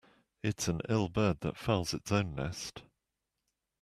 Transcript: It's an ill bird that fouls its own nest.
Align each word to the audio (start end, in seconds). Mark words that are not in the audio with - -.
It's 0.41 0.67
an 0.67 0.81
ill 0.89 1.09
bird 1.09 1.41
that 1.41 1.55
fouls 1.55 1.93
its 1.93 2.11
own 2.11 2.33
nest. 2.33 2.81